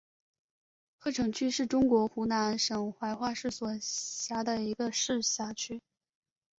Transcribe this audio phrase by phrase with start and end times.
[0.97, 5.79] 鹤城区是中国湖南省怀化市所辖的一个市辖区。